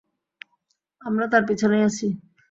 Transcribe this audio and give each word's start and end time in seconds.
আমরা 1.01 1.25
তার 1.27 1.43
পিছনেই 1.47 1.83
আছি। 1.83 2.07